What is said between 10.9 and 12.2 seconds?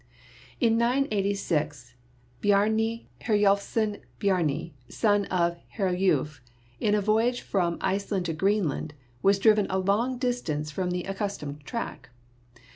accustomed track.